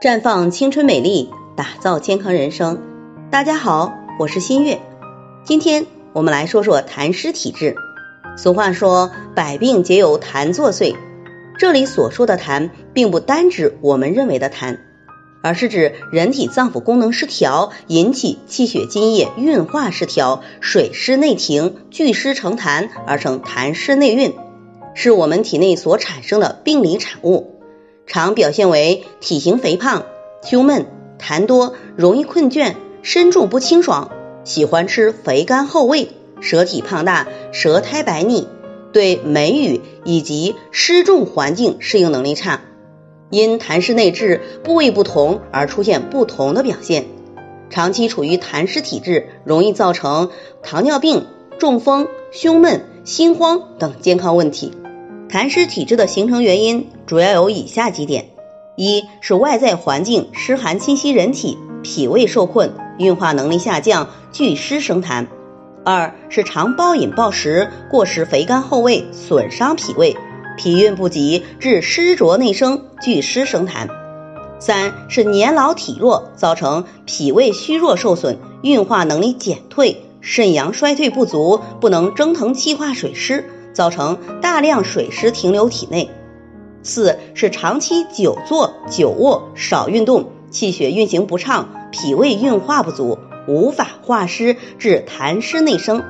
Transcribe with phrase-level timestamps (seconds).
[0.00, 2.80] 绽放青春美丽，打造健康人生。
[3.30, 4.80] 大家好，我是新月。
[5.44, 5.84] 今天
[6.14, 7.76] 我们来说说痰湿体质。
[8.38, 10.96] 俗话说“百病皆由痰作祟”，
[11.60, 14.78] 这里所说的痰，并不单指我们认为的痰，
[15.42, 24.32] 而是指人体脏腑功能失调，引起气血津液运化失调，水湿内停，聚湿成痰，而成痰湿内蕴，
[24.94, 27.59] 是我们体内所产生的病理产物。
[28.10, 30.04] 常表现为体型肥胖、
[30.42, 34.10] 胸闷、痰多、容易困倦、身重不清爽、
[34.42, 36.08] 喜欢吃肥甘厚味、
[36.40, 38.48] 舌体胖大、舌苔白腻，
[38.92, 42.62] 对梅雨以及湿重环境适应能力差。
[43.30, 47.06] 因痰湿内滞，部位不同而出现不同的表现。
[47.70, 50.30] 长期处于痰湿体质，容易造成
[50.64, 51.28] 糖尿病、
[51.60, 54.72] 中风、胸闷、心慌等健康问题。
[55.30, 58.30] 痰湿体质的形成原因主要有以下几点：
[58.76, 65.26] 一是外在环境湿寒侵袭人体，脾胃受困，运化能力下降，聚湿生痰；
[65.84, 70.16] 二是常暴饮暴食，过食肥甘厚味，损伤脾胃，
[70.56, 73.86] 脾运不及，致湿浊内生，聚湿生痰；
[74.58, 83.48] 三是年老体弱，造成脾胃虚弱受损，运化能力减退，肾阳衰退不足，不能蒸腾气化水湿。
[83.72, 86.10] 造成大量水湿停留体内。
[86.82, 96.02] 四是长期久坐久卧，少运动，气血运行不畅，脾胃运化不足，无法化湿，致痰湿内生。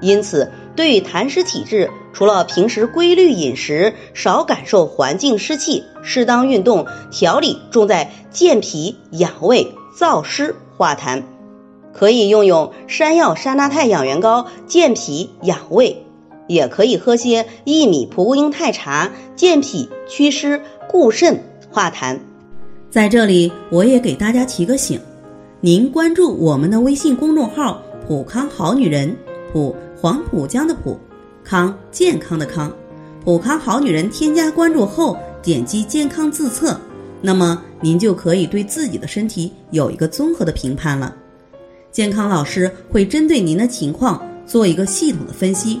[0.00, 11.22] 因此，对于痰湿体质，除了平时规律饮食，少感受环境湿气，适当运动，调理重在健脾养胃、燥湿化痰。
[11.94, 16.03] 可以用用山药山楂肽养元膏，健脾养胃。
[16.46, 22.18] 也可以喝些薏米蒲公英肽茶，健脾祛湿、固肾化痰。
[22.90, 25.00] 在这里，我也给大家提个醒：
[25.60, 29.16] 您关注我们的微信公众号“普康好女人”，
[29.52, 30.98] 普黄浦江的浦，
[31.42, 32.72] 康健康的康，
[33.24, 34.08] 普康好女人。
[34.10, 36.78] 添加关注后，点击健康自测，
[37.20, 41.16] 那么您就可以对自己的身体有一个综合的评判了。
[41.90, 45.80] 健康老师会针对您的情况做一个系统的分析。